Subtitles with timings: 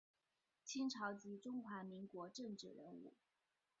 [0.63, 3.13] 清朝及中华民国政治人物。